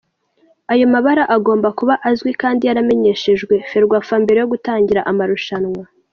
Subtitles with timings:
[0.73, 5.83] Ayo mabara agomba kuba azwi kandi yaramenyeshejwe Ferwafa mbere yo gutangira amarushanwa.